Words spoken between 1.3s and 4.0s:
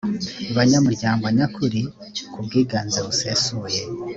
nyakuri ku bwiganze busesuye